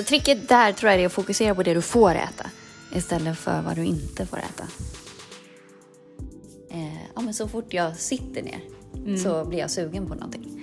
[0.00, 2.46] Så tricket där tror jag är att fokusera på det du får äta
[2.92, 4.64] istället för vad du inte får äta.
[6.70, 8.60] Eh, ja, men så fort jag sitter ner
[9.18, 10.62] så blir jag sugen på någonting.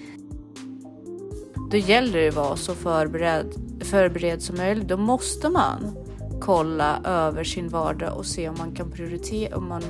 [1.72, 4.88] Då gäller det att vara så förberedd, förberedd som möjligt.
[4.88, 5.98] Då måste man
[6.42, 9.84] kolla över sin vardag och se om man kan prioritera, om man,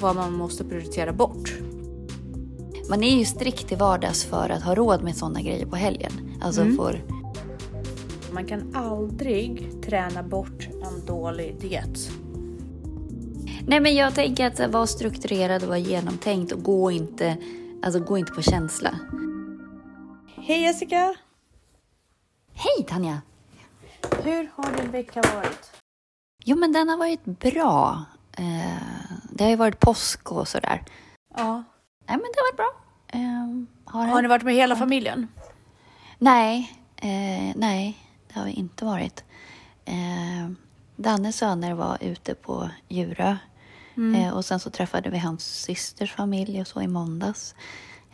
[0.00, 1.54] vad man måste prioritera bort.
[2.88, 6.12] Man är ju strikt till vardags för att ha råd med sådana grejer på helgen.
[6.42, 6.62] Alltså
[8.32, 12.10] Man kan aldrig träna bort en dålig diet.
[13.66, 17.36] Nej men jag tänker att vara strukturerad och vara genomtänkt och gå inte,
[17.82, 18.98] alltså gå inte på känsla.
[20.36, 21.14] Hej Jessica!
[22.52, 23.22] Hej Tanja!
[24.22, 25.70] Hur har din vecka varit?
[26.44, 28.04] Jo men den har varit bra.
[28.32, 28.82] Eh,
[29.30, 30.82] det har ju varit påsk och sådär.
[31.36, 31.64] Ja.
[32.08, 32.72] Nej men det har varit bra.
[33.06, 35.28] Eh, har Har ni varit med hela familjen?
[36.18, 37.98] Nej, eh, nej,
[38.32, 39.24] det har vi inte varit.
[39.84, 40.50] Eh,
[40.96, 43.36] Dannes söner var ute på Djurö
[44.16, 47.54] eh, och sen så träffade vi hans systers familj och så i måndags.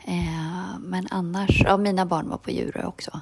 [0.05, 3.21] Eh, men annars, ja mina barn var på Djurö också.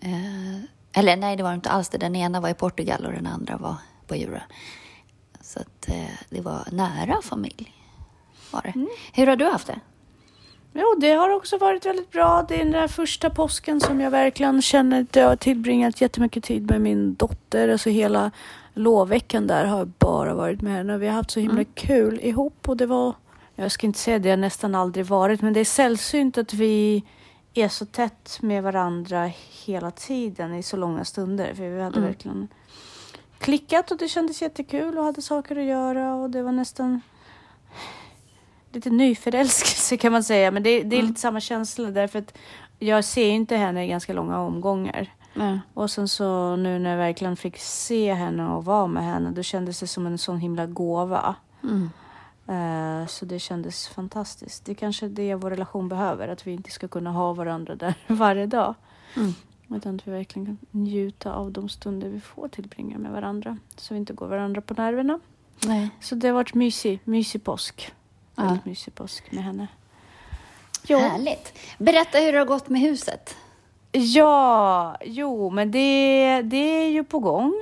[0.00, 0.58] Eh,
[0.92, 1.98] eller nej, det var inte alls det.
[1.98, 4.40] Den ena var i Portugal och den andra var på Djurö.
[5.40, 7.72] Så att eh, det var nära familj.
[8.50, 8.72] Var det.
[9.12, 9.80] Hur har du haft det?
[10.76, 12.44] Jo, det har också varit väldigt bra.
[12.48, 16.44] Det är den där första påsken som jag verkligen känner att jag har tillbringat jättemycket
[16.44, 17.68] tid med min dotter.
[17.68, 18.30] Alltså hela
[18.74, 20.98] lovveckan där har jag bara varit med henne.
[20.98, 23.14] Vi har haft så himla kul ihop och det var,
[23.54, 26.54] jag ska inte säga det, jag har nästan aldrig varit, men det är sällsynt att
[26.54, 27.02] vi
[27.54, 29.30] är så tätt med varandra
[29.64, 31.54] hela tiden i så långa stunder.
[31.54, 32.48] För vi hade verkligen
[33.38, 37.00] klickat och det kändes jättekul och hade saker att göra och det var nästan
[38.74, 40.50] lite nyförälskelse kan man säga.
[40.50, 42.38] Men det, det är lite samma känsla därför att
[42.78, 45.12] jag ser inte henne i ganska långa omgångar.
[45.36, 45.58] Mm.
[45.74, 49.42] Och sen så nu när jag verkligen fick se henne och vara med henne, då
[49.42, 51.34] kändes det som en sån himla gåva.
[51.62, 51.90] Mm.
[52.46, 54.64] Eh, så det kändes fantastiskt.
[54.64, 57.94] Det är kanske det vår relation behöver, att vi inte ska kunna ha varandra där
[58.06, 58.74] varje dag.
[59.16, 59.34] Mm.
[59.68, 63.58] Utan att vi verkligen kan njuta av de stunder vi får tillbringa med varandra.
[63.76, 65.20] Så vi inte går varandra på nerverna.
[65.66, 65.90] Nej.
[66.00, 67.92] Så det har varit mysig, mysig påsk.
[68.36, 68.42] Ja.
[68.42, 69.68] Väldigt mysig påsk med henne.
[70.86, 70.98] Jo.
[70.98, 71.52] Härligt.
[71.78, 73.36] Berätta hur det har gått med huset.
[73.92, 77.54] Ja, jo, men det, det är ju på gång.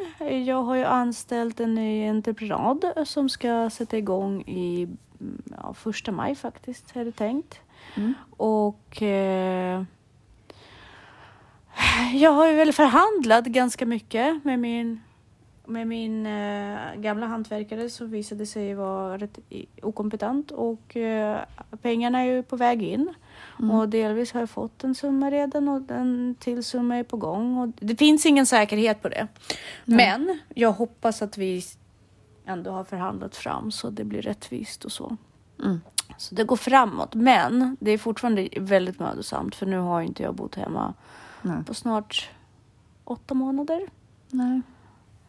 [0.47, 4.83] Jag har ju anställt en ny entreprenad som ska sätta igång i
[5.21, 7.61] mm, ja, första maj faktiskt, är det tänkt.
[7.95, 8.15] Mm.
[8.37, 9.83] Och eh,
[12.15, 15.01] jag har ju väl förhandlat ganska mycket med min,
[15.65, 19.39] med min eh, gamla hantverkare som visade sig vara rätt
[19.83, 21.41] okompetent och eh,
[21.83, 23.15] pengarna är ju på väg in.
[23.71, 27.59] Och delvis har jag fått en summa redan och en till summa är på gång.
[27.59, 29.29] Och det finns ingen säkerhet på det.
[29.85, 31.63] Men jag hoppas att vi
[32.47, 35.17] ändå har förhandlat fram så det blir rättvist och så.
[35.63, 35.81] Mm.
[36.17, 37.15] Så det går framåt.
[37.15, 40.95] Men det är fortfarande väldigt mödosamt för nu har inte jag bott hemma
[41.43, 41.65] Nej.
[41.65, 42.31] på snart
[43.05, 43.89] åtta månader.
[44.31, 44.61] Nej.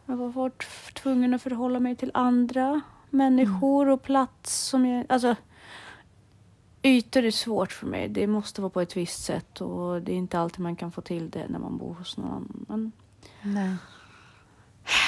[0.06, 5.06] Jag har varit tvungen att förhålla mig till andra människor och plats som jag...
[5.10, 5.36] Alltså,
[6.84, 8.10] ytor är svårt för mig.
[8.10, 11.02] Det måste vara på ett visst sätt och det är inte alltid man kan få
[11.02, 12.92] till det när man bor hos någon annan.
[13.42, 13.76] Nej.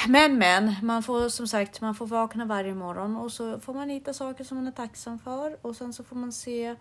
[0.08, 3.90] Men, men, man får som sagt, man får vakna varje morgon och så får man
[3.90, 6.76] hitta saker som man är tacksam för och sen så får man se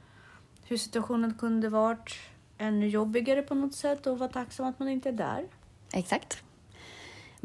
[0.63, 2.13] hur situationen kunde varit
[2.57, 5.47] ännu jobbigare på något sätt och vara tacksam att man inte är där.
[5.93, 6.43] Exakt.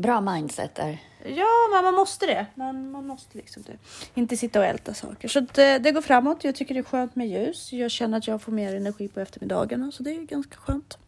[0.00, 0.99] Bra mindset där.
[1.25, 2.47] Ja, men man måste det.
[2.55, 3.77] Man, man måste liksom det.
[4.15, 5.28] Inte sitta och älta saker.
[5.28, 6.44] Så att, eh, det går framåt.
[6.44, 7.72] Jag tycker det är skönt med ljus.
[7.72, 10.99] Jag känner att jag får mer energi på eftermiddagarna, så det är ganska skönt.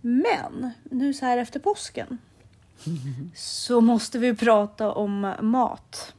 [0.00, 2.18] Men nu så här efter påsken
[3.36, 6.14] så måste vi prata om mat.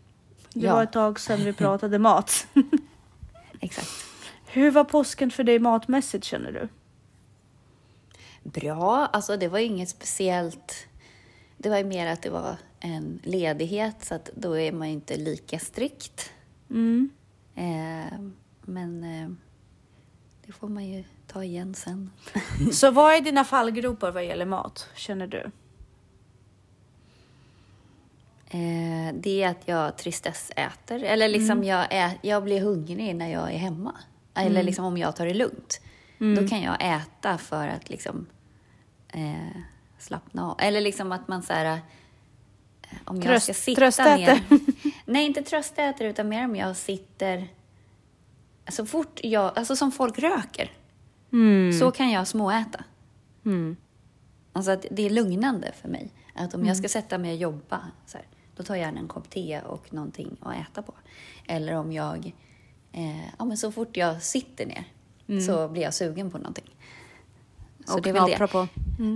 [0.54, 0.74] Det Ja.
[0.76, 2.48] var ett tag sedan vi pratade mat.
[3.60, 3.90] Exakt.
[4.48, 6.68] Hur var påsken för dig matmässigt känner du?
[8.50, 9.06] Bra.
[9.14, 10.86] Alltså det var inget speciellt.
[11.62, 14.94] Det var ju mer att det var en ledighet så att då är man ju
[14.94, 16.32] inte lika strikt.
[16.70, 17.10] Mm.
[17.56, 18.20] Eh,
[18.62, 19.30] men eh,
[20.46, 22.12] det får man ju ta igen sen.
[22.72, 25.52] Så vad är dina fallgropar vad gäller mat, känner du?
[28.48, 31.04] Eh, det är att jag tristessäter.
[31.04, 33.96] Eller liksom jag, ä, jag blir hungrig när jag är hemma.
[34.34, 35.82] Eller liksom om jag tar det lugnt.
[36.18, 38.26] Då kan jag äta för att liksom
[39.08, 39.62] eh,
[40.00, 40.56] slappna av.
[40.60, 41.66] Eller liksom att man så här...
[41.66, 44.16] eh, Om jag Tröst- ska sitta tröstäter.
[44.50, 44.60] ner...
[45.06, 47.48] Nej, inte tröstäter utan mer om jag sitter...
[48.70, 49.58] Så fort jag...
[49.58, 50.72] Alltså som folk röker.
[51.80, 52.84] Så kan jag småäta.
[53.46, 53.76] Mm.
[54.54, 56.12] Alltså att det är lugnande för mig.
[56.36, 59.08] Att om jag ska sätta mig och jobba, så här, då tar jag gärna en
[59.08, 60.94] kopp te och någonting att äta på.
[61.48, 62.34] Eller om jag,
[62.92, 64.84] eh, ja men så fort jag sitter ner
[65.42, 66.76] så blir jag sugen på någonting.
[67.86, 68.48] Så Och det är väl det.
[68.48, 68.68] på.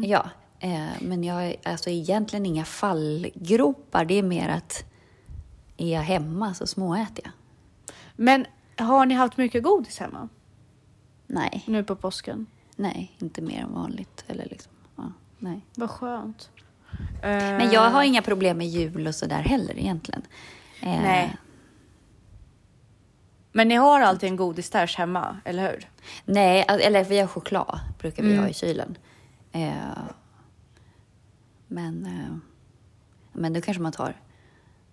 [0.06, 0.30] Ja, eh,
[1.02, 4.06] men jag har alltså egentligen inga fallgropar.
[4.06, 4.84] Det är mer att
[5.78, 7.34] är jag hemma så småäter jag.
[8.16, 8.46] Men
[8.78, 10.30] har ni haft mycket godis hemma
[11.28, 12.46] Nej, nu på påsken?
[12.76, 14.24] nej, inte mer än vanligt.
[14.28, 15.62] Eller liksom, ja, nej.
[15.76, 16.50] Vad skönt.
[17.22, 20.22] Men jag har inga problem med jul och sådär heller egentligen.
[20.82, 21.38] Eh, Nej.
[23.52, 25.90] Men ni har alltid en godisstash hemma, eller hur?
[26.26, 28.44] Nej, eller vi har choklad brukar vi Mm.
[28.44, 28.98] ha i kylen.
[31.74, 32.36] Men, eh,
[33.34, 34.22] men då kanske man tar,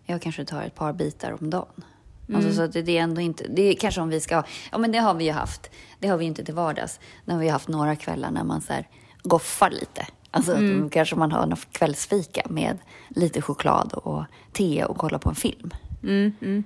[0.04, 1.84] jag kanske tar ett par bitar om dagen.
[2.28, 2.40] Mm.
[2.40, 4.42] Alltså, så att det, det är ändå inte, det är kanske om vi ska
[4.72, 5.70] ja men det har vi ju haft.
[5.98, 7.00] Det har vi ju inte till vardags.
[7.24, 8.88] När vi har haft några kvällar när man så här
[9.22, 10.06] goffar lite.
[10.30, 10.86] Alltså Mm.
[10.86, 12.78] att kanske man har något kvällsfika med
[13.08, 15.70] lite choklad och te och kolla på en film.
[16.02, 16.64] Mm, mm.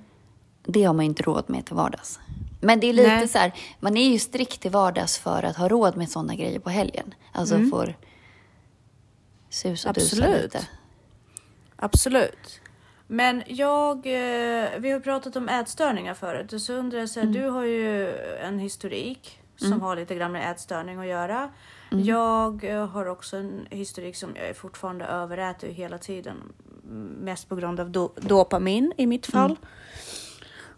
[0.65, 2.19] Det har man ju inte råd med till vardags.
[2.61, 3.27] Men det är lite Nej.
[3.27, 6.59] så här, man är ju strikt till vardags för att ha råd med sådana grejer
[6.59, 7.13] på helgen.
[7.31, 7.95] Alltså får
[9.55, 10.05] sus och Mm.
[10.05, 10.43] Absolut.
[10.43, 10.67] lite.
[11.75, 12.61] Absolut.
[13.07, 17.27] Men jag, eh, vi har pratat om ätstörningar förut och så undrar jag så här,
[17.27, 18.09] du har ju
[18.43, 21.49] en historik som har lite grann med ätstörning att göra.
[21.89, 26.35] Jag eh, har också en historik som jag är fortfarande överäter hela tiden.
[27.19, 29.55] Mest på grund av do- dopamin i mitt fall.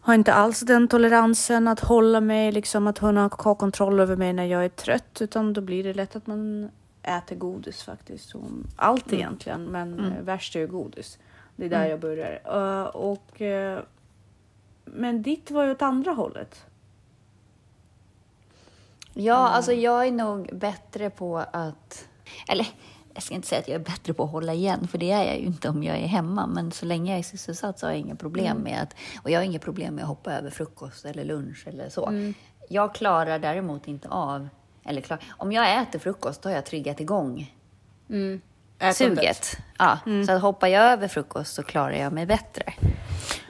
[0.01, 4.33] Har inte alls den toleransen att hålla mig, liksom att kunna ha kontroll över mig
[4.33, 5.17] när jag är trött.
[5.21, 6.69] Utan då blir det lätt att man
[7.07, 8.29] äter godis faktiskt.
[8.29, 10.25] Som Allt egentligen, men mm.
[10.25, 11.19] värst är ju godis.
[11.55, 12.41] Det är där jag börjar.
[12.55, 13.79] Uh, och, uh,
[14.85, 16.65] men ditt var ju åt andra hållet.
[19.13, 22.07] Ja, alltså jag är nog bättre på att...
[22.49, 22.67] Eller,
[23.13, 25.23] jag ska inte säga att jag är bättre på att hålla igen, för det är
[25.23, 26.47] jag ju inte om jag är hemma.
[26.47, 28.95] Men så länge jag är sysselsatt så har jag inga problem med att...
[29.23, 32.33] Och jag har inga problem med att hoppa över frukost eller lunch eller så.
[32.69, 34.49] Jag klarar däremot inte av...
[34.87, 37.53] Eller klar, om jag äter frukost, då har jag triggat igång
[38.79, 38.95] Ätandet.
[38.97, 39.57] suget.
[39.77, 42.73] Ja, Så att hoppar jag över frukost så klarar jag mig bättre.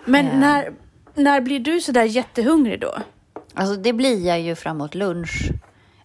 [0.05, 0.37] Men Eh.
[0.39, 0.73] när,
[1.13, 2.95] när blir du så där jättehungrig då?
[3.53, 5.49] Alltså det blir jag ju framåt lunch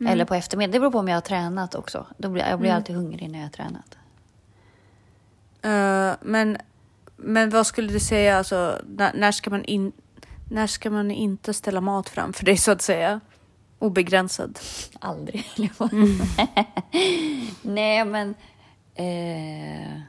[0.08, 0.72] eller på eftermiddagen.
[0.72, 2.06] Det beror på om jag har tränat också.
[2.18, 3.96] Då blir, jag blir alltid hungrig när jag har tränat.
[5.64, 6.56] Uh, men,
[7.16, 9.92] men vad skulle du säga, alltså, när, när, ska man in,
[10.50, 13.20] när ska man inte ställa mat framför dig så att säga?
[13.82, 14.58] Obegränsad.
[15.00, 15.46] Aldrig.
[15.56, 15.88] säga.
[17.62, 18.34] Nej, men...
[18.94, 20.00] Eh,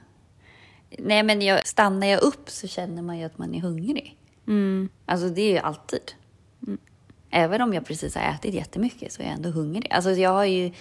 [0.97, 4.17] nej, men jag, stannar jag upp så känner man ju att man är hungrig.
[4.47, 4.89] Mm.
[5.05, 6.11] Alltså det är ju alltid.
[7.29, 9.87] Även om jag precis har ätit jättemycket så är jag ändå hungrig.
[9.91, 10.71] Alltså jag har ju...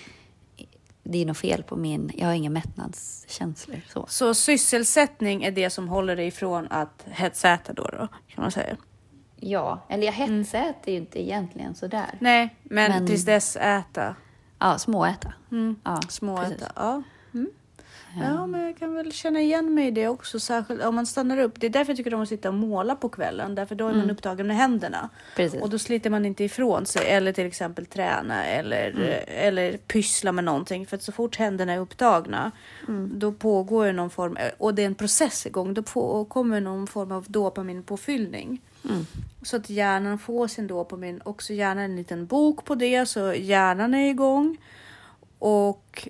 [1.02, 2.12] Det är något fel på min...
[2.14, 3.80] Jag har inga mättnadskänslor.
[3.88, 4.06] Så.
[4.08, 8.76] Så sysselsättning är det som håller dig ifrån att hetsäta då, då kan man säga?
[9.44, 12.18] Ja, eller jag hetsäter ju inte egentligen sådär.
[12.18, 14.14] Nej, men, Men- tills dess äta.
[14.58, 15.32] Ja, småäta.
[15.50, 15.76] Mm.
[15.84, 16.72] Ja, Småäta.
[16.76, 17.02] Ja.
[17.34, 17.50] Mm.
[18.22, 21.38] ja, men jag kan väl känna igen mig i det också, särskilt om man stannar
[21.38, 21.52] upp.
[21.60, 23.92] Det är därför jag tycker om att sitta och måla på kvällen, därför då är
[23.94, 25.08] man upptagen med händerna.
[25.36, 25.62] Precis.
[25.62, 30.32] Och då sliter man inte ifrån sig eller till exempel träna eller, eh, eller pyssla
[30.32, 30.86] med någonting.
[30.86, 32.52] För att så fort händerna är upptagna
[33.14, 37.12] då pågår någon form, och det är en process igång, då på, kommer någon form
[37.12, 38.60] av dopaminpåfyllning.
[39.42, 43.94] Så att hjärnan får sin dopamin, också gärna en liten bok på det så hjärnan
[43.94, 44.56] är igång.
[45.38, 46.08] Och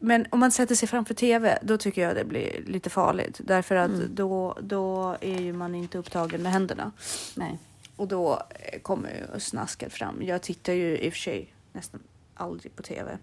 [0.00, 3.40] men om man sätter sig framför tv, då tycker jag det blir lite farligt.
[3.44, 6.92] Därför att då, då är ju man inte upptagen med händerna.
[7.34, 7.58] Nej.
[7.96, 10.22] Och då eh, kommer ju snasket fram.
[10.22, 12.00] Jag tittar ju i och för sig nästan
[12.34, 13.18] aldrig på tv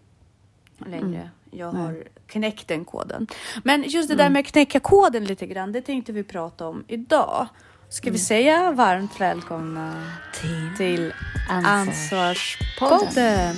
[0.77, 1.29] längre.
[1.51, 3.27] Jag har knäckt den koden.
[3.63, 6.83] Men just det där med att knäcka koden lite grann, det tänkte vi prata om
[6.87, 7.47] idag.
[7.89, 9.93] Ska vi säga varmt välkomna
[10.41, 11.13] Till till
[11.49, 13.55] Ansvarspodden.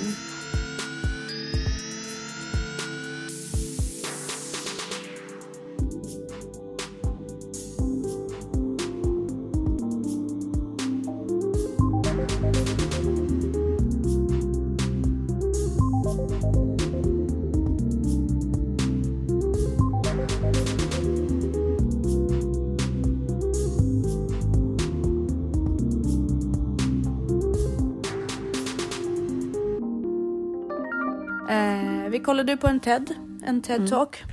[32.28, 33.14] Kollade på en TED,
[33.46, 34.24] en TED-talk.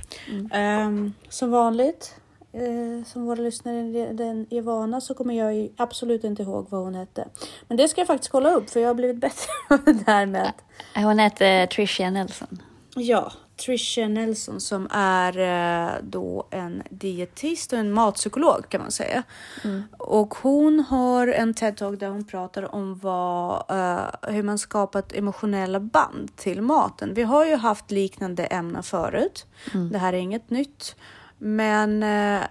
[0.52, 2.14] Ehm, som vanligt,
[2.52, 6.94] eh, som våra lyssnare den är vana så kommer jag absolut inte ihåg vad hon
[6.94, 7.28] hette.
[7.68, 10.26] Men det ska jag faktiskt kolla upp för jag har blivit bättre på det där
[10.26, 10.52] med
[10.94, 12.62] Hon heter Tricia Nelson.
[12.96, 19.22] Ja, Tricia Nelson som är eh, då en dietist och en matpsykolog kan man säga.
[19.98, 25.80] Och hon har en TED-talk där hon pratar om vad, eh, hur man skapat emotionella
[25.80, 27.14] band till maten.
[27.14, 29.46] Vi har ju haft liknande ämnen förut.
[29.92, 30.96] Det här är inget nytt.
[31.38, 32.42] Men eh,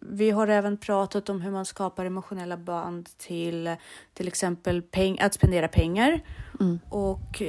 [0.00, 3.76] vi har även pratat om hur man skapar emotionella band till
[4.14, 6.20] till exempel peng- att spendera pengar.
[6.90, 7.42] Och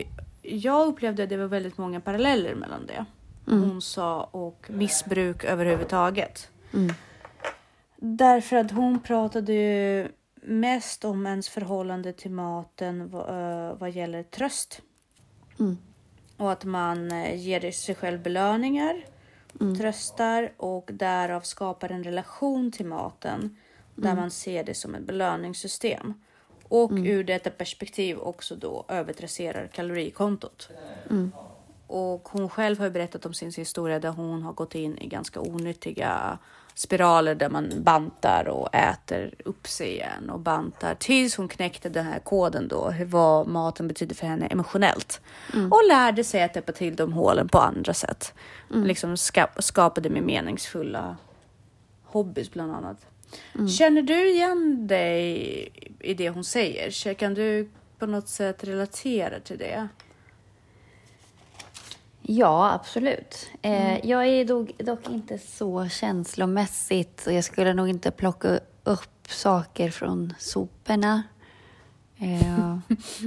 [0.48, 3.06] jag upplevde att det var väldigt många paralleller mellan det.
[3.46, 6.50] Hon sa och missbruk överhuvudtaget.
[7.96, 10.08] Därför att hon pratade ju
[10.42, 14.82] mest om ens förhållande till maten vad, vad gäller tröst.
[15.60, 15.78] Mm.
[16.38, 19.06] Och att man eh, ger sig själv belöningar,
[19.78, 23.58] tröstar och därav skapar en relation till maten
[23.96, 26.14] där man ser det som ett belöningssystem.
[26.70, 30.70] Och ur detta perspektiv också då övertrasserar kalorikontot.
[31.88, 35.40] Och hon själv har berättat om sin historia där hon har gått in i ganska
[35.40, 36.38] onyttiga
[36.74, 42.06] spiraler där man bantar och äter upp sig igen och bantar tills hon knäckte den
[42.06, 45.22] här koden då, hur- vad maten betyder för henne emotionellt.
[45.72, 48.34] Och lärde sig att täppa till de hålen på andra sätt.
[48.86, 51.18] Liksom ska, skapade med meningsfulla
[52.06, 52.98] hobbys bland annat.
[53.78, 55.70] Känner du igen dig
[56.00, 57.14] i det hon säger?
[57.14, 57.70] Kan du
[58.00, 59.88] på något sätt relatera till det?
[62.22, 63.50] Ja, absolut.
[63.62, 64.46] Eh, Jag är
[64.86, 71.24] dock, inte så känslomässigt och jag skulle nog inte plocka upp saker från soporna.
[72.20, 72.78] Eh,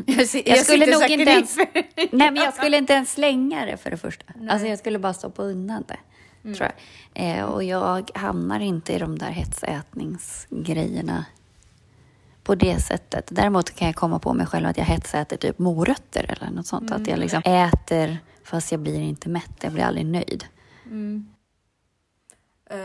[0.45, 1.83] Jag, skulle nog inte ens- knipper.
[2.17, 4.25] Nej, men jag skulle inte ens slänga det för det första.
[4.51, 5.99] Alltså jag skulle bara stoppa undan det.
[6.43, 6.73] Tror jag.
[7.15, 11.25] Eh, och jag hamnar inte i de där hetsätningsgrejerna
[12.43, 13.29] på det sättet.
[13.31, 16.93] Däremot kan jag komma på mig själv att jag hetsäter typ morötter eller något sånt.
[16.93, 19.53] Att jag liksom äter fast jag blir inte mätt.
[19.61, 20.45] Jag blir aldrig nöjd.
[22.71, 22.79] Eh,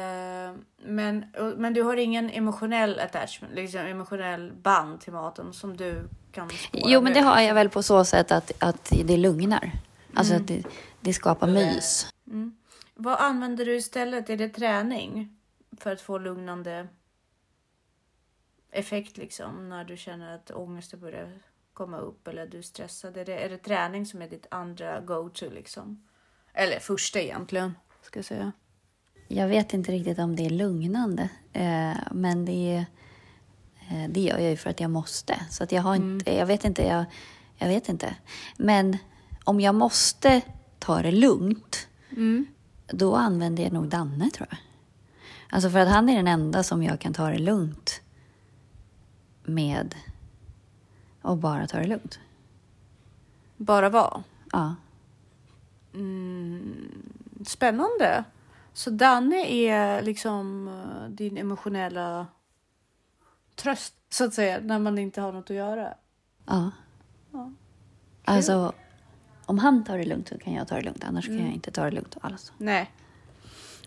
[0.85, 1.25] men,
[1.57, 6.81] men du har ingen emotionell attachment, liksom emotionell band till maten som du kan spåra
[6.85, 9.71] Jo, men det har jag väl på så sätt att, att det lugnar.
[10.13, 10.63] Alltså att det,
[11.01, 12.07] det skapar mys.
[12.97, 14.29] Vad använder du istället?
[14.29, 15.37] Är det träning
[15.77, 16.87] för att få lugnande
[18.71, 21.31] effekt liksom när du känner att ångesten börjar
[21.73, 23.17] komma upp eller du är stressad?
[23.17, 26.07] Är det, är det träning som är ditt andra go-to liksom?
[26.53, 28.51] Eller första egentligen, ska jag säga.
[29.27, 32.85] Jag vet inte riktigt om det är lugnande, eh, men det, är,
[33.89, 35.45] eh, det gör jag ju för att jag måste.
[35.49, 37.05] Så att jag har inte, jag vet inte, jag,
[37.57, 38.15] jag vet inte.
[38.57, 38.97] Men
[39.43, 40.41] om jag måste
[40.79, 41.87] ta det lugnt,
[42.87, 44.59] då använder jag nog Danne tror jag.
[45.49, 48.01] Alltså för att han är den enda som jag kan ta det lugnt
[49.43, 49.95] med
[51.21, 52.19] och bara ta det lugnt.
[53.57, 54.23] Bara vara.
[54.51, 54.75] Ja.
[57.45, 58.23] Spännande.
[58.73, 62.27] Så Danne är liksom eh, din emotionella
[63.55, 65.93] tröst så att säga när man inte har något att göra.
[66.45, 66.71] Ja.
[68.25, 68.73] Alltså,
[69.45, 71.03] om han tar det lugnt så kan jag ta det lugnt.
[71.03, 72.51] Annars kan jag inte ta det lugnt alls.
[72.57, 72.91] Nej.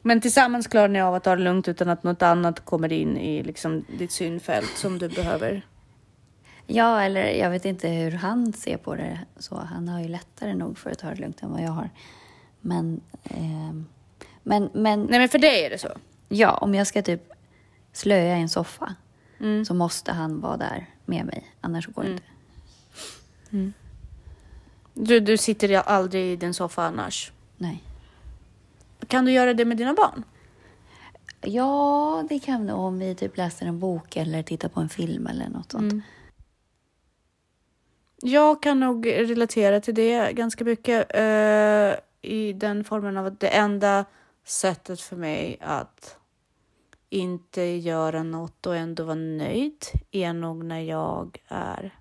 [0.02, 3.16] Men tillsammans klarar ni av att ta det lugnt utan att något annat kommer in
[3.16, 5.66] i liksom ditt synfält som du behöver.
[6.66, 9.18] Ja, eller jag vet inte hur han ser på det.
[9.36, 11.90] Så han har ju lättare nog för att ta det lugnt än vad jag har.
[12.60, 13.86] Men, ehm,
[14.42, 15.88] men, men Nej, men för dig är det så.
[16.28, 17.32] ja, om jag ska typ
[17.92, 18.94] slöa i en soffa
[19.66, 21.50] så måste han vara där med mig.
[21.60, 22.22] Annars går det inte.
[25.00, 27.32] Du, du sitter aldrig i din soffa annars.
[27.56, 27.82] Nej.
[29.06, 30.24] Kan du göra det med dina barn?
[31.40, 35.26] Ja, det kan nog om vi typ läser en bok eller tittar på en film
[35.26, 36.04] eller något sånt.
[38.22, 43.48] Jag kan nog relatera till det ganska mycket eh, i den formen av att det
[43.48, 44.04] enda
[44.44, 46.16] sättet för mig att
[47.10, 51.97] inte göra något och ändå vara nöjd är nog när jag är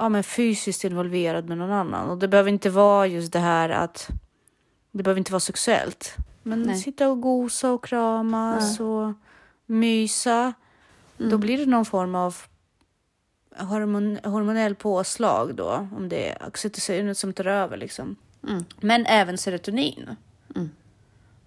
[0.00, 2.10] ja, men fysiskt involverad med någon annan.
[2.10, 4.08] Och det behöver inte vara just det här att
[4.90, 6.16] det behöver inte vara sexuellt.
[6.42, 6.78] Men Nej.
[6.78, 9.12] sitta och gosa och kramas och
[9.66, 10.52] mysa.
[11.16, 12.36] Då blir det någon form av
[13.56, 18.16] hormon, hormonell påslag då, om det är oxytocin som tar över liksom.
[18.48, 18.64] Mm.
[18.80, 20.16] Men även serotonin.
[20.56, 20.70] Mm.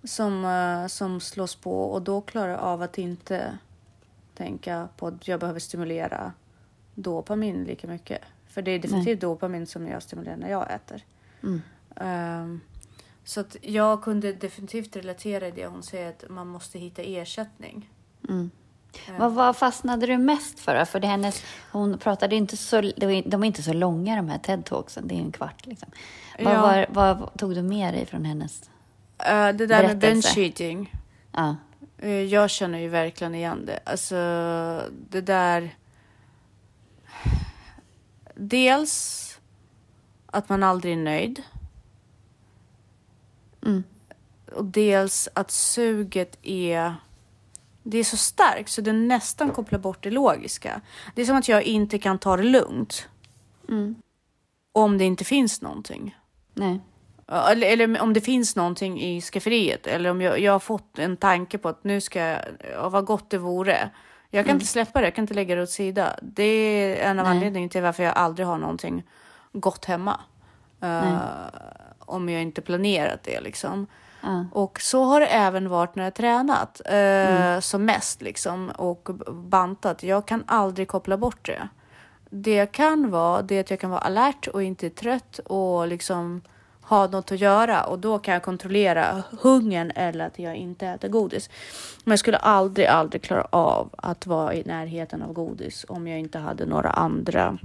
[0.03, 3.57] Som, eh, som slås på och då klarar jag av att inte
[4.35, 6.33] tänka på att jag behöver stimulera
[6.95, 8.21] dopamin lika mycket.
[8.53, 11.01] För det är definitivt dopamin som jag stimulerar när jag äter.
[11.43, 11.61] Mm.
[11.95, 12.61] Ehm,
[13.23, 17.89] så att jag kunde definitivt relatera i det hon säger att man måste hitta ersättning.
[18.29, 18.51] Mm.
[19.19, 20.85] Vad, vad fastnade du mest för?
[20.85, 25.07] För det hennes, hon pratade inte så, de är inte så långa de här TED-talksen,
[25.07, 25.89] det är en kvart liksom.
[26.39, 26.61] Vad, Ja.
[26.61, 28.69] var, vad tog du med dig från hennes?
[29.17, 30.29] Eh, det där med Berättelse.
[30.39, 30.95] bench-cheating.
[31.31, 31.55] Ja,
[31.97, 33.79] Eh, Jag känner ju verkligen igen det.
[33.83, 34.15] Alltså,
[35.09, 35.75] det där...
[38.47, 39.19] Dels
[40.25, 41.43] att man aldrig är nöjd.
[43.65, 43.83] Mm.
[44.55, 46.95] Och dels att suget är...
[47.83, 50.81] Det är så starkt så det nästan kopplar bort det logiska.
[51.15, 53.09] Det är som att jag inte kan ta det lugnt
[53.69, 53.95] Mm.
[54.71, 56.17] om det inte finns någonting.
[56.53, 56.79] nej.
[57.27, 61.17] Eller, eller om det finns någonting i skafferiet eller om jag, jag har fått en
[61.17, 62.39] tanke på att nu ska jag,
[62.71, 63.89] ja, vad gott det vore.
[64.35, 66.15] Jag kan inte släppa det, jag kan inte lägga det åt sida.
[66.21, 67.35] Det är en av Nej.
[67.35, 69.03] anledningarna till varför jag aldrig har någonting
[69.51, 70.19] gott hemma.
[70.81, 71.17] Eh,
[71.99, 73.87] om jag inte planerat det liksom.
[74.21, 74.45] Ja.
[74.51, 80.03] Och så har det även varit när jag tränat eh, som mest liksom och bantat.
[80.03, 81.67] Jag kan aldrig koppla bort det.
[82.29, 86.41] Det kan vara det att jag kan vara alert och inte trött och liksom
[86.83, 91.09] ha något att göra och då kan jag kontrollera hungern eller att jag inte äter
[91.09, 91.49] godis.
[92.03, 96.19] Men jag skulle aldrig, aldrig klara av att vara i närheten av godis om jag
[96.19, 97.57] inte hade några andra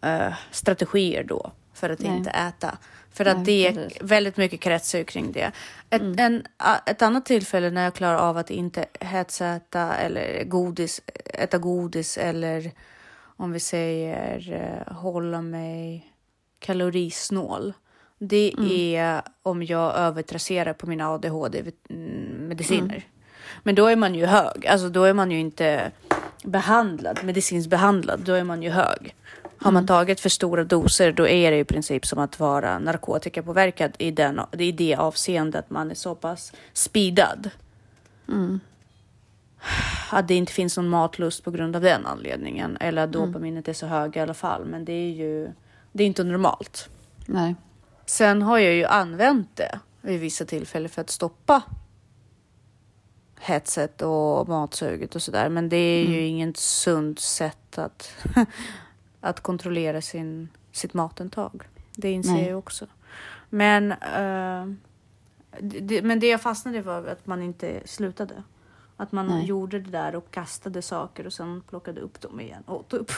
[0.00, 2.16] eh, strategier då för att Nej.
[2.16, 2.78] inte äta.
[3.12, 4.02] För att Nej, det är precis.
[4.02, 5.52] väldigt mycket kretsar kring det.
[5.90, 11.00] Ett, en, a- ett annat tillfälle när jag klarar av att inte hetsäta eller godis,
[11.24, 12.70] äta godis eller
[13.38, 14.52] om vi säger
[14.88, 16.12] eh, hålla mig
[16.58, 17.72] kalorisnål.
[18.18, 18.52] Det
[18.96, 23.04] är om jag övertrasserar på mina ADHD-mediciner.
[23.62, 25.90] Men då är man ju hög, alltså då är man ju inte
[26.44, 29.14] behandlad, medicinskt behandlad, då är man ju hög.
[29.58, 33.92] Har man tagit för stora doser, då är det i princip som att vara narkotikapåverkad
[33.98, 37.50] i, den, i det avseendet att man är så pass speedad.
[40.10, 42.76] Att det inte finns någon matlust på grund av den anledningen.
[42.80, 44.64] Eller att dopaminet är så hög i alla fall.
[44.64, 45.48] Men det är ju
[45.96, 46.88] det är inte normalt.
[47.26, 47.54] Nej.
[48.06, 51.62] Sen har jag ju använt det vid vissa tillfällen för att stoppa
[53.40, 55.48] hetset och matsuget och sådär.
[55.48, 58.12] Men det är ju inget sunt sätt att,
[59.20, 61.62] att kontrollera sin, sitt matintag.
[61.96, 62.48] Det inser Nej.
[62.48, 62.86] jag också.
[63.50, 63.88] Men,
[65.60, 68.42] det- det, men det jag fastnade för var att man inte slutade.
[68.96, 69.46] Att man Nej.
[69.46, 73.12] gjorde det där och kastade saker och sen plockade upp dem igen och åt upp.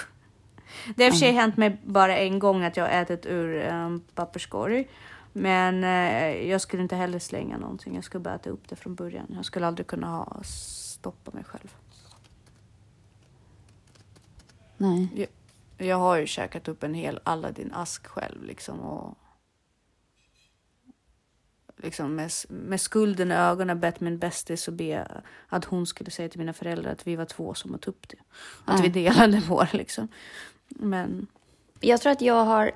[0.96, 3.54] Det har i och för sig hänt mig bara en gång att jag ätit ur
[3.56, 4.88] en papperskorg.
[5.32, 7.94] Men eh, jag skulle inte heller slänga någonting.
[7.94, 9.26] Jag skulle bara äta upp det från början.
[9.34, 11.74] Jag skulle aldrig kunna ha stoppa mig själv.
[14.76, 15.28] Nej.
[15.78, 18.80] Jag har ju käkat upp en hel Aladdin-ask själv liksom.
[18.80, 19.18] Och
[21.76, 26.28] liksom med, med skulden i ögonen bett min bästis och be att hon skulle säga
[26.28, 28.18] till mina föräldrar att vi var två som åt upp det.
[28.64, 28.82] Att Ja.
[28.82, 30.08] vi delade vår liksom.
[30.68, 31.26] Men
[31.80, 32.70] Jag tror att jag har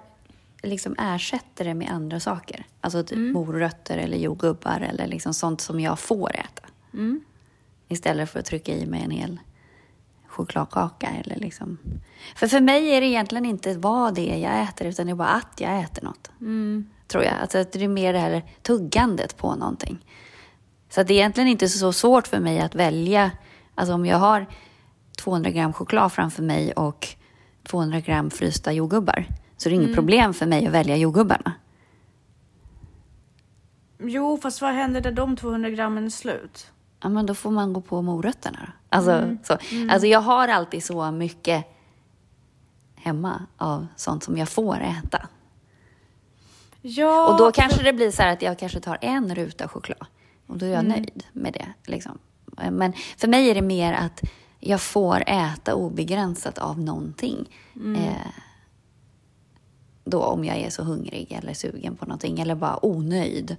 [0.63, 2.67] liksom ersätter det med andra saker.
[2.81, 6.69] Alltså typ morötter eller jordgubbar eller liksom sånt som jag får äta.
[6.93, 7.21] mm,
[7.89, 9.41] Istället för att trycka i mig en hel
[10.27, 11.79] chokladkaka eller liksom.
[12.37, 15.17] För för mig är det egentligen inte vad det är jag äter utan det är
[15.17, 16.31] bara att jag äter något.
[16.41, 17.35] mm, Tror jag.
[17.35, 20.07] Alltså att det är mer det här tuggandet på någonting.
[20.91, 23.31] Så det är egentligen inte så svårt för mig att välja.
[23.75, 24.47] Alltså om jag har
[25.19, 27.09] 200 gram choklad framför mig och
[27.63, 29.27] 200 gram frysta jordgubbar.
[29.57, 31.53] Så det är inget problem för mig att välja jordgubbarna.
[33.99, 36.73] Jo, fast vad händer när de 200 grammen är slut?
[37.03, 38.73] Ja, men då får man gå på morötterna då.
[38.97, 39.59] Alltså, så.
[39.91, 41.65] alltså jag har alltid så mycket
[42.95, 45.29] hemma av sånt som jag får äta.
[46.83, 50.07] Ja, Och då kanske det blir så här att jag kanske tar en ruta choklad.
[50.47, 51.91] Och då är jag nöjd med det.
[51.91, 52.19] Liksom.
[52.71, 54.23] Men för mig är det mer att
[54.65, 57.49] jag får äta obegränsat av någonting.
[57.97, 58.33] Eh,
[60.05, 63.57] då om jag är så hungrig eller sugen på någonting eller bara onöjd.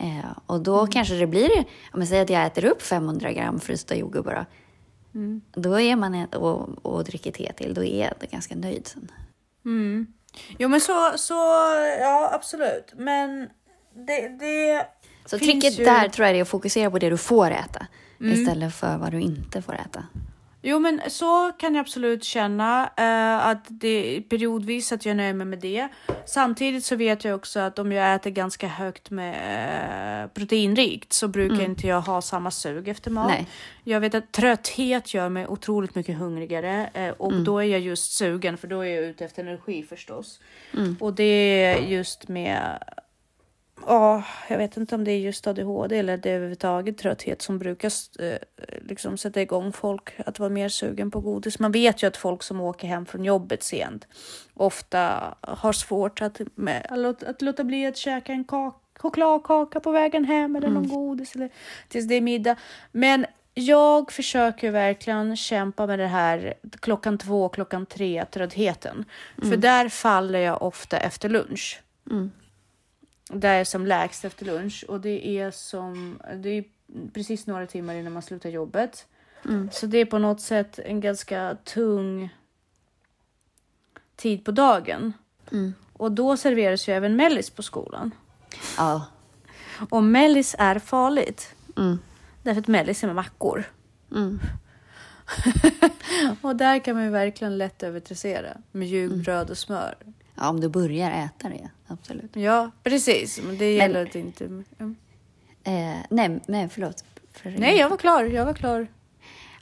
[0.00, 3.60] Eh, och då kanske det blir, om jag säger att jag äter upp 500 gram
[3.60, 4.46] frysta jordgubbar.
[5.12, 9.10] Då, då är man, och, och dricker te till, då är jag ganska nöjd sen.
[9.64, 10.06] Mm.
[10.58, 11.34] Jo, men så, så,
[12.00, 12.92] ja absolut.
[12.96, 13.48] Men
[13.94, 14.86] det, det
[15.24, 15.84] Så tricket ju...
[15.84, 17.86] där tror jag är att fokusera på det du får äta
[18.20, 20.04] istället för vad du inte får äta.
[20.62, 25.46] Jo, men så kan jag absolut känna eh, att det periodvis att jag nöjer mig
[25.46, 25.88] med det.
[26.26, 29.34] Samtidigt så vet jag också att om jag äter ganska högt med
[30.22, 33.28] eh, proteinrikt så brukar inte jag ha samma sug efter mat.
[33.28, 33.46] Nej.
[33.84, 38.12] Jag vet att trötthet gör mig otroligt mycket hungrigare eh, och då är jag just
[38.12, 40.40] sugen för då är jag ute efter energi förstås.
[41.00, 41.24] Och det
[41.64, 42.78] är just med
[43.86, 47.58] ja, jag vet inte om det är just ADHD eller det är överhuvudtaget trötthet som
[47.58, 48.38] brukar eh,
[48.82, 51.58] liksom sätta igång folk att vara mer sugen på godis.
[51.58, 54.06] Man vet ju att folk som åker hem från jobbet sent
[54.54, 59.90] ofta har svårt att, med, att, att låta bli att käka en kaka chokladkaka på
[59.90, 60.96] vägen hem eller någon mm.
[60.96, 61.50] godis eller
[61.88, 62.56] tills det är middag.
[62.92, 69.04] Men jag försöker verkligen kämpa med det här klockan två, klockan tre tröttheten.
[69.38, 69.50] Mm.
[69.50, 71.82] För där faller jag ofta efter lunch.
[72.10, 72.30] Mm.
[73.32, 76.64] Där är som lägst efter lunch och det är som, det är
[77.14, 79.06] precis några timmar innan man slutar jobbet.
[79.44, 79.68] Mm.
[79.72, 82.34] Så det är på något sätt en ganska tung
[84.16, 85.12] tid på dagen.
[85.52, 85.74] Mm.
[85.92, 88.10] Och då serveras ju även mellis på skolan.
[88.76, 89.06] Ja.
[89.90, 91.54] Och mellis är farligt.
[91.76, 91.98] Mm.
[92.42, 93.64] Därför att mellis är med mackor.
[94.12, 94.40] Mm.
[96.40, 98.56] och där kan man ju verkligen lätt övertressera.
[98.72, 99.50] Mjukbröd mm.
[99.50, 99.94] och smör.
[100.34, 101.70] Ja, om du börjar äta det.
[101.90, 102.36] Absolut.
[102.36, 103.40] Ja, precis.
[103.42, 104.44] Men det gäller men, inte...
[104.44, 104.96] Mm.
[105.64, 107.04] Eh, nej, nej, förlåt.
[107.32, 108.24] För nej, jag var klar.
[108.24, 108.86] Jag var klar.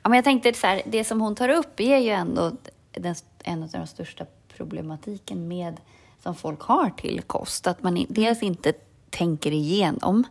[0.02, 2.52] Ja, men jag tänkte så här, det som hon tar upp är ju ändå
[2.92, 3.14] den,
[3.44, 5.80] en av de största problematiken med
[6.22, 7.66] som folk har till kost.
[7.66, 8.72] Att man dels inte
[9.10, 10.24] tänker igenom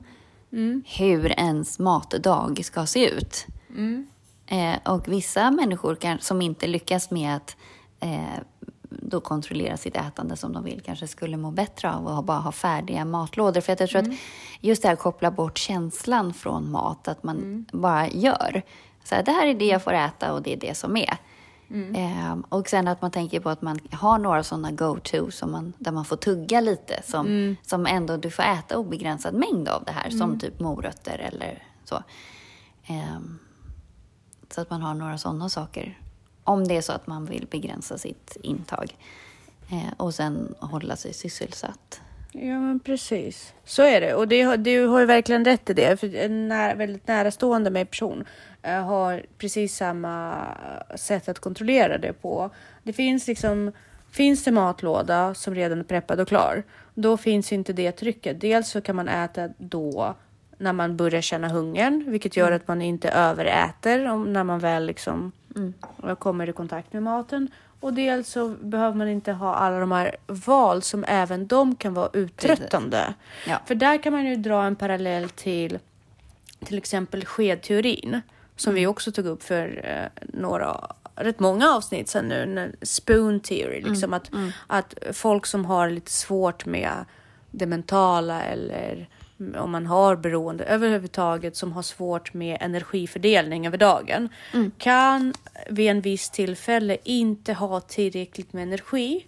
[0.51, 0.83] mm.
[0.85, 3.45] hur ens matdag ska se ut.
[3.69, 4.07] Mm.
[4.47, 7.57] Eh, och vissa människor kan, som inte lyckas med att
[7.99, 8.43] eh,
[8.89, 12.51] då kontrollera sitt ätande som de vill kanske skulle må bättre av att bara ha
[12.51, 13.61] färdiga matlådor.
[13.61, 14.11] För jag tror mm.
[14.11, 14.17] att
[14.61, 17.65] just det här koppla bort känslan från mat, att man mm.
[17.71, 18.61] bara gör.
[19.03, 21.17] Så här, det här är det jag får äta och det är det som är.
[21.69, 21.95] Mm.
[21.95, 25.29] Eh, och sen att man tänker på att man har några sådana go-to
[25.77, 27.55] där man får tugga lite som, mm.
[27.61, 30.17] som ändå du får äta obegränsad mängd av det här, mm.
[30.17, 31.95] som typ morötter eller så.
[32.87, 33.19] Eh,
[34.49, 35.97] så att man har några sådana saker.
[36.47, 38.97] Om det är så att man vill begränsa sitt intag.
[39.71, 42.01] Eh, och sen hålla sig sysselsatt.
[42.31, 43.53] Ja, men precis.
[43.65, 44.13] Så är det.
[44.13, 45.99] Och det, du har ju verkligen rätt i det.
[45.99, 48.25] För en nära, väldigt närastående med person
[48.67, 50.45] Eh, har precis samma
[50.95, 52.49] sätt att kontrollera det på.
[52.83, 53.71] Det finns liksom,
[54.11, 58.41] finns det matlåda som redan är preppad och klar, då finns inte det trycket.
[58.41, 60.15] Dels så kan man äta då
[60.57, 62.57] när man börjar känna hungern, vilket gör mm.
[62.57, 66.15] att man inte överäter om, när man väl liksom mm.
[66.15, 67.47] kommer i kontakt med maten.
[67.79, 71.93] Och dels så behöver man inte ha alla de här val som även de kan
[71.93, 73.13] vara uttröttande.
[73.47, 73.61] Ja.
[73.65, 75.79] För där kan man ju dra en parallell till
[76.65, 78.21] till exempel skedteorin
[78.55, 83.81] som vi också tog upp för eh, några rätt många avsnitt sen nu, spoon theory,
[83.81, 84.13] liksom mm.
[84.13, 84.51] Att, mm.
[84.67, 86.91] att folk som har lite svårt med
[87.51, 89.09] det mentala eller
[89.57, 94.71] om man har beroende överhuvudtaget som har svårt med energifördelning över dagen mm.
[94.77, 95.33] kan
[95.69, 99.25] vid en viss tillfälle inte ha tillräckligt med energi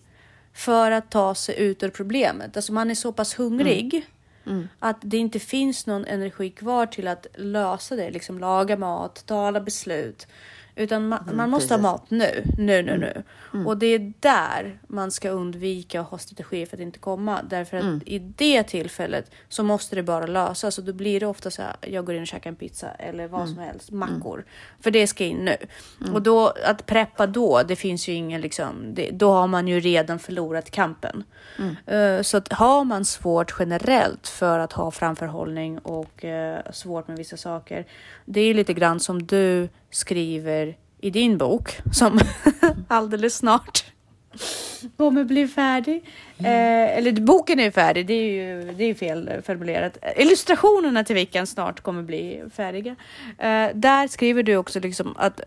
[0.53, 2.55] för att ta sig ut ur problemet.
[2.55, 4.05] Alltså man är så pass hungrig mm.
[4.45, 4.67] Mm.
[4.79, 9.47] Att det inte finns någon energi kvar till att lösa det, liksom laga mat, ta
[9.47, 10.27] alla beslut.
[10.79, 11.85] Utan man, mm, man måste precis.
[11.85, 12.99] ha mat nu, nu, nu, mm.
[12.99, 13.23] nu.
[13.53, 13.67] Mm.
[13.67, 17.39] Och det är där man ska undvika att ha strategier för att inte komma.
[17.49, 18.01] Därför att mm.
[18.05, 20.77] i det tillfället så måste det bara lösas.
[20.77, 23.27] Och då blir det ofta så här, jag går in och käkar en pizza eller
[23.27, 23.53] vad mm.
[23.53, 24.45] som helst, mackor.
[24.79, 25.57] För det ska in nu.
[26.13, 29.79] Och då, att preppa då, det finns ju ingen liksom, det, då har man ju
[29.79, 31.23] redan förlorat kampen.
[31.91, 37.17] Uh, så att har man svårt generellt för att ha framförhållning och uh, svårt med
[37.17, 37.85] vissa saker.
[38.25, 42.19] Det är lite grann som du skriver i din bok som
[42.87, 43.85] alldeles snart
[44.97, 46.05] kommer bli färdig.
[46.37, 46.51] Mm.
[46.51, 49.97] Eh, eller boken är färdig, det är ju det är fel formulerat.
[50.15, 52.95] Illustrationerna till vilken snart kommer bli färdiga.
[53.37, 55.45] Eh, där skriver du också liksom att, eh,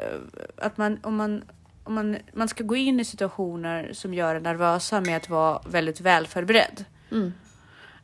[0.56, 1.42] att man, om man
[1.84, 5.60] om man, man ska gå in i situationer som gör en nervösa med att vara
[5.66, 6.84] väldigt väl förberedd.
[7.10, 7.32] Mm.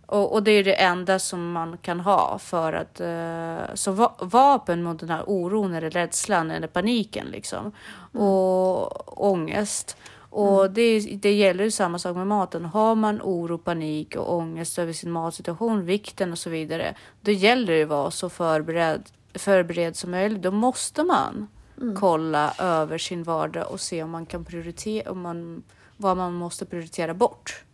[0.09, 4.14] Och, och, det är det enda som man kan ha för att uh, så va
[4.18, 7.73] vapen mot den här oron eller rädslan eller paniken liksom.
[8.14, 8.27] Mm.
[8.27, 9.97] Och ångest.
[10.31, 10.75] Och mm.
[10.75, 12.64] det, det gäller ju samma sak med maten.
[12.64, 16.94] Har man oro, panik och ångest över sin matsituation, vikten och så vidare.
[17.21, 19.03] Då gäller det att vara så förberedd,
[19.35, 20.42] förberedd som möjligt.
[20.42, 21.49] Då måste man
[21.81, 21.97] mm.
[21.97, 25.62] kolla över sin vardag och se om man kan prioritera, om man,
[25.97, 27.64] vad man måste prioritera bort.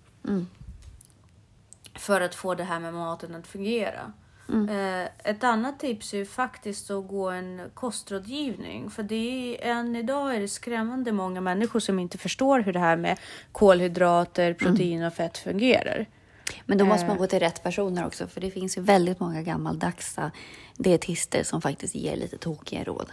[1.95, 4.13] För att få det här med maten att fungera.
[4.49, 4.69] Mm.
[4.69, 8.91] Eh, ett annat tips är faktiskt att gå en kostrådgivning.
[8.91, 12.79] För det är, än idag är det skrämmande många människor som inte förstår hur det
[12.79, 13.19] här med
[13.53, 14.55] kolhydrater, mm.
[14.59, 16.07] protein och fett fungerar.
[16.67, 17.21] Men då måste man eh.
[17.21, 20.17] gå till rätt personer också, för det finns ju väldigt många gammaldags
[20.77, 23.07] dietister som faktiskt ger lite tokiga råd.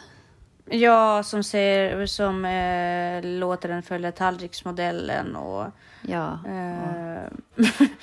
[0.66, 5.66] Ja, som, ser, som eh, låter den följa tallriksmodellen och
[6.02, 6.40] Ja.
[6.48, 7.32] Eh,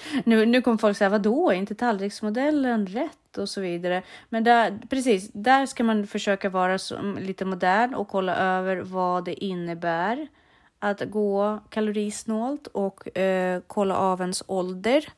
[0.24, 4.02] nu, nu kommer folk säga, vadå, är inte tallriksmodellen rätt och så vidare.
[4.28, 9.24] Men där, precis, där ska man försöka vara som, lite modern och kolla över vad
[9.24, 10.28] det innebär
[10.78, 15.08] att gå kalorisnålt och eh, kolla av ens ålder.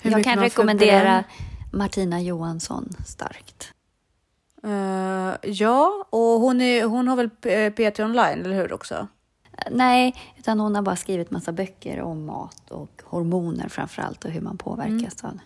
[0.00, 1.24] Hur Jag kan rekommendera.
[1.72, 3.74] Martina Johansson starkt.
[4.64, 7.30] Eh, ja, och hon, är, hon har väl
[7.70, 9.08] PT online, eller hur också?
[9.70, 14.30] Nej, utan hon har bara skrivit massa böcker om mat och hormoner framför allt och
[14.30, 15.40] hur man påverkas av det.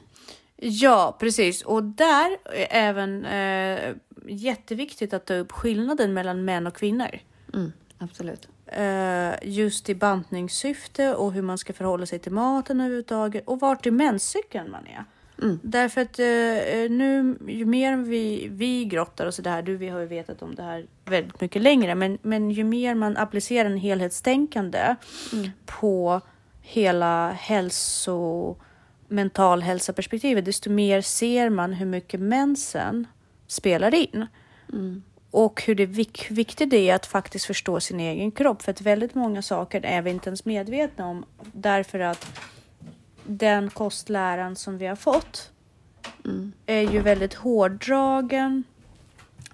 [0.66, 1.62] Ja, precis.
[1.62, 3.94] Och där är även eh,
[4.26, 7.18] jätteviktigt att ta upp skillnaden mellan män och kvinnor.
[7.54, 8.48] Mm, absolut.
[8.66, 13.86] Eh, just i bantningssyfte och hur man ska förhålla sig till maten överhuvudtaget och vart
[13.86, 15.04] i menscykeln man är.
[15.44, 15.58] Mm.
[15.62, 20.00] Därför att eh, nu, ju mer vi, vi grottar och så där, du vi har
[20.00, 23.76] ju vetat om det här väldigt mycket längre, men, men ju mer man applicerar en
[23.76, 24.94] helhetstänkande
[25.66, 26.20] på
[26.62, 28.56] hela hälso,
[29.08, 33.06] mental hälsa-perspektivet, desto mer ser man hur mycket mensen
[33.46, 34.26] spelar in.
[35.30, 38.62] Och hur det vik- viktigt det är att faktiskt förstå sin egen kropp.
[38.62, 41.24] För att väldigt många saker är vi inte ens medvetna om.
[41.52, 42.40] Därför att
[43.26, 45.50] den kostläran som vi har fått
[46.66, 48.64] är ju väldigt hårdragen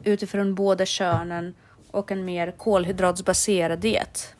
[0.04, 1.54] utifrån båda könen
[1.90, 4.34] och en mer kolhydratsbaserad diet.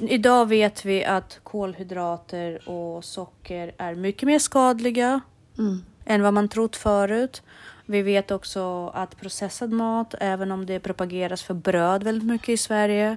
[0.00, 5.20] Idag vet vi att kolhydrater och socker är mycket mer skadliga
[5.58, 5.84] Mm.
[6.04, 7.42] än vad man trott förut.
[7.86, 12.56] Vi vet också att processad mat, även om det propageras för bröd väldigt mycket i
[12.56, 13.16] Sverige,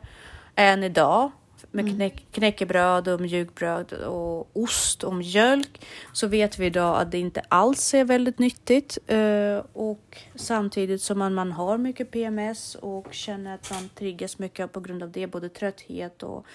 [0.56, 1.32] än idag
[1.72, 7.20] med knäck, knäckebröd och mjukbröd och ost och mjölk så vet vi idag att det
[7.20, 8.98] inte alls är väldigt nyttigt.
[9.08, 14.72] Eh, och samtidigt som man, man har mycket PMS och känner att man triggas mycket
[14.72, 16.46] på grund av det, både trötthet och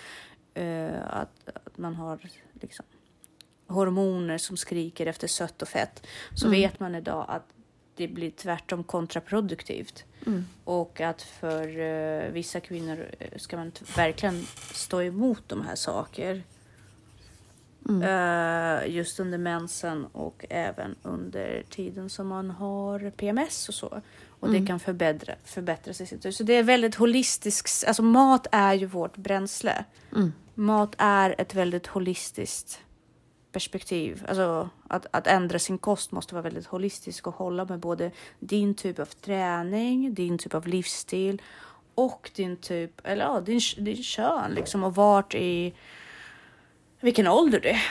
[0.54, 2.18] eh, att, att man har
[2.60, 2.84] liksom,
[3.66, 7.55] hormoner som skriker efter sött och fett så vet man idag att
[7.96, 10.04] det blir tvärtom kontraproduktivt.
[10.64, 16.42] Och att för eh, vissa kvinnor eh, ska man verkligen stå emot de här saker.
[18.02, 24.00] Eh, just under mensen och även under tiden som man har PMS och så.
[24.40, 26.32] Och det kan förbättra, förbättra sig.
[26.32, 27.84] Så det är väldigt holistiskt.
[27.86, 29.84] Alltså mat är ju vårt bränsle.
[30.54, 32.80] Mat är ett väldigt holistiskt
[33.56, 34.24] perspektiv.
[34.28, 38.74] Alltså att, att ändra sin kost måste vara väldigt holistisk och hålla med både din
[38.74, 41.42] typ av träning, din typ av livsstil
[41.94, 45.74] och din typ, eller ja, din, din kön liksom och vart i
[47.00, 47.82] vilken ålder du är.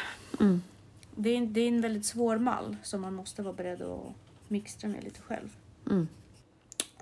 [1.15, 4.13] Det, är det är en väldigt svår mall som man måste vara beredd att
[4.47, 5.49] mixtra med lite själv.
[5.89, 6.07] Mm.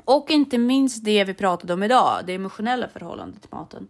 [0.06, 3.88] Och inte minst det vi pratade om idag, det emotionella förhållandet till maten.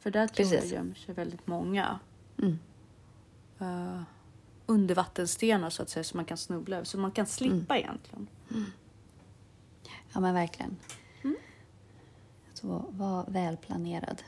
[0.00, 0.72] För där tror jag Precis.
[0.72, 1.98] gömmer sig väldigt många
[2.38, 2.58] Mm.
[3.60, 4.02] Uh,
[4.66, 8.28] undervattensstenar så att säga som man kan snubbla över, så man kan slippa egentligen.
[10.12, 10.76] Ja, men verkligen.
[12.54, 14.22] Så var välplanerad.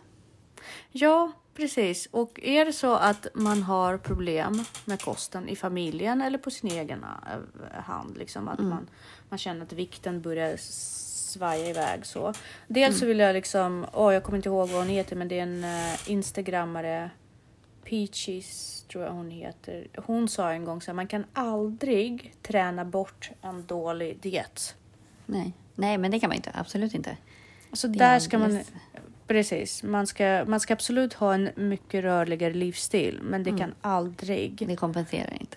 [0.90, 2.08] Ja, precis.
[2.10, 6.70] Och är det så att man har problem med kosten i familjen eller på sin
[6.70, 8.88] egen eh, hand, liksom att man,
[9.28, 12.32] man känner att vikten börjar svaja iväg så.
[12.66, 15.38] Dels så vill jag liksom, åh jag kommer inte ihåg vad hon heter, men det
[15.38, 17.10] är en uh, instagrammare,
[17.88, 19.86] Peaches tror jag hon heter.
[19.96, 24.74] Hon sa en gång så här, man kan aldrig träna bort en dålig diet.
[25.26, 25.52] Nej.
[25.74, 26.50] Nej, men det kan man inte.
[26.54, 27.16] Absolut inte.
[27.72, 28.60] Så Det är där ska man...
[29.26, 29.82] Precis.
[29.82, 33.42] Man ska, man ska absolut ha en mycket rörligare livsstil, men Mm.
[33.54, 35.56] det kan aldrig Det kompenserar inte.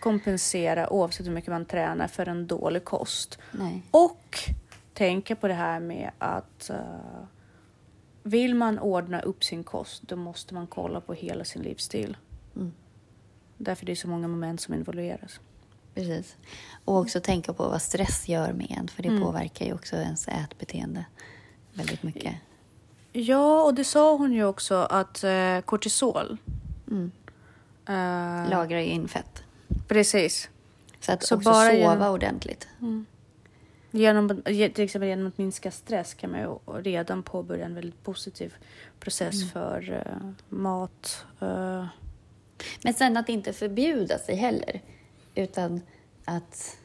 [0.00, 3.38] kompensera oavsett hur mycket man tränar för en dålig kost.
[3.52, 3.82] Nej.
[3.90, 4.38] Och
[4.94, 6.76] tänka på det här med att eh,
[8.28, 12.16] vill man ordna upp sin kost, då måste man kolla på hela sin livsstil.
[12.56, 12.72] Mm.
[13.56, 15.40] Därför det är så många moment som involveras.
[15.94, 16.36] Precis.
[16.84, 19.22] Och också tänka på vad stress gör med en, för det Mm.
[19.22, 21.04] påverkar ju också ens ätbeteende
[21.74, 22.34] väldigt mycket.
[23.12, 26.36] Ja, och det sa hon ju också att eh, kortisol.
[26.90, 27.10] Mm.
[27.88, 29.42] eh, Lagrar ju in fett.
[29.88, 30.50] Precis.
[31.00, 32.68] Så att Så också bara sova genom- ordentligt.
[33.90, 38.54] Genom, till exempel genom att minska stress kan man ju redan påbörja en väldigt positiv
[39.00, 41.24] process för eh, mat.
[41.40, 41.86] eh,
[42.84, 44.80] Men sen att inte förbjuda sig heller,
[45.34, 45.80] utan
[46.24, 46.76] att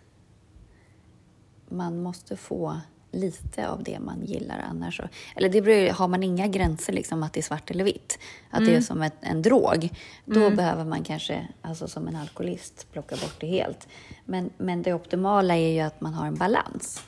[1.69, 2.79] man måste få
[3.13, 4.97] lite av det man gillar annars.
[4.97, 5.03] Så,
[5.35, 8.65] eller det beror, har man inga gränser, liksom att det är svart eller vitt, att
[8.65, 9.89] det är som ett, en drog,
[10.25, 13.87] då behöver man kanske, alltså som en alkoholist, plocka bort det helt.
[14.25, 17.03] Men, men det optimala är ju att man har en balans.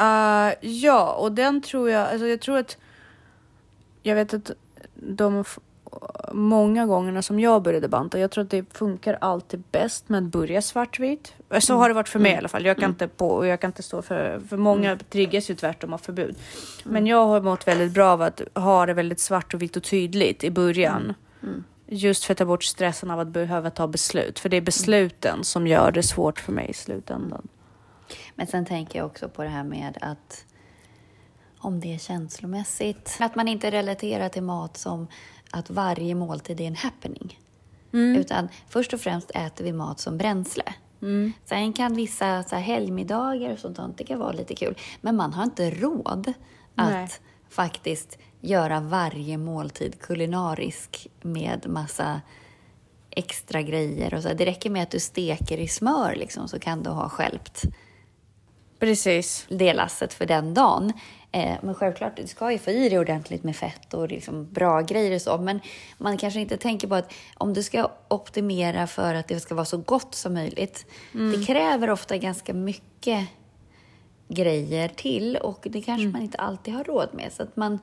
[0.00, 2.78] Uh, ja, och den tror jag, alltså jag tror att,
[4.02, 4.50] jag vet att
[4.94, 5.44] de
[6.32, 10.24] många gångerna som jag började banta, jag tror att det funkar alltid bäst med att
[10.24, 11.34] börja svartvit.
[11.60, 11.80] Så mm.
[11.80, 12.36] har det varit för mig mm.
[12.36, 12.66] i alla fall.
[12.66, 12.90] Jag kan mm.
[12.90, 14.98] inte på jag kan inte stå för, för många mm.
[15.10, 16.36] triggas ju tvärtom av förbud.
[16.84, 17.06] Men mm.
[17.06, 20.44] jag har mått väldigt bra av att ha det väldigt svart och vitt och tydligt
[20.44, 21.14] i början.
[21.42, 21.64] Mm.
[21.86, 24.38] Just för att ta bort stressen av att behöva ta beslut.
[24.38, 27.48] För det är besluten som gör det svårt för mig i slutändan.
[28.34, 30.44] Men sen tänker jag också på det här med att
[31.60, 33.16] om det är känslomässigt.
[33.20, 35.06] Att man inte relaterar till mat som
[35.50, 37.38] att varje måltid är en happening.
[37.92, 38.16] Mm.
[38.16, 40.74] Utan först och främst äter vi mat som bränsle.
[41.02, 41.32] Mm.
[41.44, 44.76] Sen kan vissa så här, helgmiddagar och sånt det kan vara lite kul.
[45.00, 46.32] Men man har inte råd
[46.74, 47.08] att Nej.
[47.48, 52.20] faktiskt göra varje måltid kulinarisk med massa
[53.10, 54.14] extra grejer.
[54.14, 54.28] Och så.
[54.28, 57.62] Det räcker med att du steker i smör liksom, så kan du ha skälpt
[58.78, 59.46] Precis.
[59.48, 60.92] det lasset för den dagen.
[61.32, 64.80] Eh, men självklart, du ska ju få i dig ordentligt med fett och liksom bra
[64.80, 65.38] grejer och så.
[65.38, 65.60] Men
[65.98, 69.64] man kanske inte tänker på att om du ska optimera för att det ska vara
[69.64, 70.86] så gott som möjligt.
[71.14, 71.32] Mm.
[71.40, 73.28] Det kräver ofta ganska mycket
[74.28, 76.12] grejer till och det kanske mm.
[76.12, 77.32] man inte alltid har råd med.
[77.32, 77.78] Så att man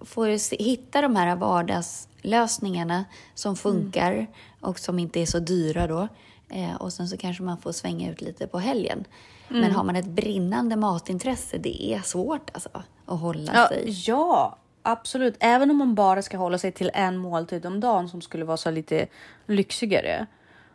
[0.00, 3.56] får hitta de här vardagslösningarna som mm.
[3.56, 4.26] funkar mm.
[4.60, 6.08] och som inte är så dyra då.
[6.48, 9.04] Eh, och sen så kanske man får svänga ut lite på helgen.
[9.50, 9.62] Mm.
[9.62, 12.68] Men har man ett brinnande matintresse, det är svårt alltså,
[13.06, 14.02] att hålla ja, sig.
[14.06, 15.36] Ja, absolut.
[15.40, 18.56] Även om man bara ska hålla sig till en måltid om dagen som skulle vara
[18.56, 19.06] så lite
[19.46, 20.26] lyxigare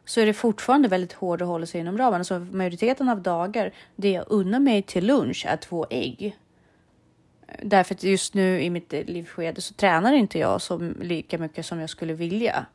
[0.05, 2.25] så är det fortfarande väldigt hårt att hålla sig inom ramen.
[2.25, 6.37] Så majoriteten av dagar, det jag unnar mig till lunch är två ägg.
[7.63, 11.79] Därför att just nu i mitt livsskede så tränar inte jag så lika mycket som
[11.79, 12.65] jag skulle vilja.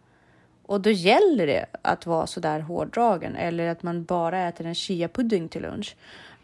[0.66, 4.74] Och då gäller det att vara så där hårdragen eller att man bara äter en
[4.74, 5.96] chia-pudding till lunch.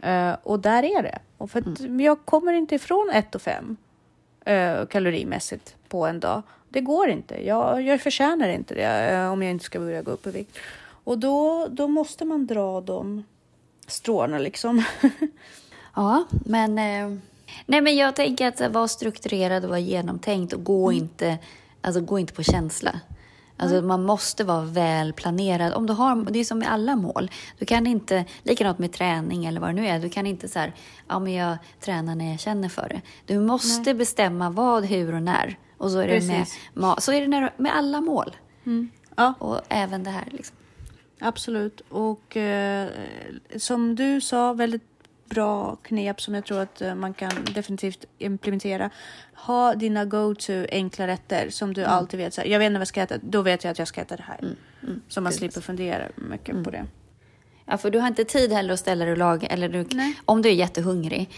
[0.07, 1.19] Uh, och där är det.
[1.39, 2.01] Och för mm.
[2.01, 3.77] jag kommer inte ifrån 1 och 5
[4.49, 6.43] uh, kalorimässigt på en dag.
[6.69, 7.47] Det går inte.
[7.47, 10.59] Jag, jag förtjänar inte det uh, om jag inte ska börja gå upp i vikt.
[11.05, 13.25] Och då, då måste man dra de
[13.87, 14.85] stråna liksom.
[15.95, 16.75] ja, men,
[17.67, 21.03] nej, men jag tänker att vara strukturerad och vara genomtänkt och gå, mm.
[21.03, 21.39] inte,
[21.81, 23.01] alltså, gå inte på känsla.
[23.63, 23.89] Alltså mm.
[23.89, 25.75] man måste vara väl planerad.
[25.75, 27.31] Om du har, det är som med alla mål.
[27.59, 30.59] Du kan inte, likadant med träning eller vad det nu är, du kan inte så
[30.59, 30.73] här,
[31.09, 33.01] ja men jag tränar när jag känner för det.
[33.27, 33.95] Du måste Nej.
[33.95, 35.59] bestämma vad, hur och när.
[35.79, 36.27] Och så är det,
[36.75, 38.37] med, så är det med alla mål.
[38.67, 38.91] Mm.
[39.17, 39.35] Ja.
[39.39, 40.29] Och även det här.
[40.31, 40.57] Liksom.
[41.21, 41.81] Absolut.
[41.89, 42.89] Och eh,
[43.57, 44.92] som du sa, väldigt
[45.35, 48.91] bra knep som jag tror att eh, man kan definitivt implementera.
[49.35, 51.93] Ha dina go-to enkla rätter som du mm.
[51.93, 52.35] alltid vet.
[52.35, 54.01] Så här, jag vet inte vad jag ska äta, då vet jag att jag ska
[54.01, 54.39] äta det här.
[54.39, 54.57] Mm.
[54.83, 55.03] Mm.
[55.09, 56.73] Så man slipper fundera mycket på mm.
[56.73, 56.87] det.
[57.65, 59.49] Ja, för du har inte tid heller att ställa dig och laga.
[59.49, 59.87] Eller du,
[60.25, 61.31] om du är jättehungrig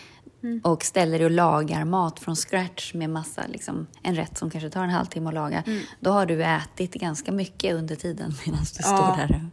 [0.43, 0.61] mm.
[0.65, 4.71] och ställer dig och lagar mat från scratch med massa, liksom, en rätt som kanske
[4.71, 5.63] tar en halvtimme att laga.
[5.67, 5.83] Mm.
[6.01, 9.47] Då har du ätit ganska mycket under tiden medan du ja, står där.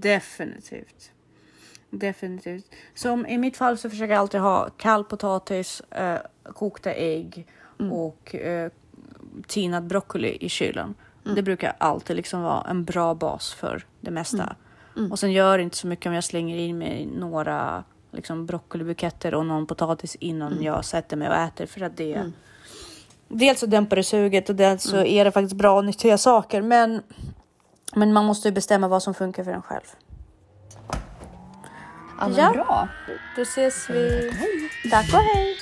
[0.00, 1.10] Definitivt.
[1.90, 2.64] Definitivt.
[2.94, 7.46] Som i mitt fall så försöker jag alltid ha kall potatis, eh, kokta ägg
[7.80, 7.92] mm.
[7.92, 8.70] och eh,
[9.46, 10.94] tinad broccoli i kylen.
[11.24, 11.34] Mm.
[11.34, 14.42] Det brukar alltid liksom vara en bra bas för det mesta.
[14.42, 14.56] Mm.
[14.96, 15.12] mm.
[15.12, 19.34] Och sen gör det inte så mycket om jag slänger in mig några liksom, broccolibuketter
[19.34, 20.64] och någon potatis innan mm.
[20.64, 22.32] jag sätter mig och äter för att det mm.
[23.32, 26.62] Dels så dämpar det suget och dels så är det faktiskt bra och nyttiga saker.
[26.62, 27.02] Men,
[27.94, 29.86] men man måste ju bestämma vad som funkar för en själv.
[32.20, 32.52] Ja, ja.
[32.52, 32.88] bra.
[33.36, 34.30] Då ses vi.
[34.90, 35.58] Tack och hej.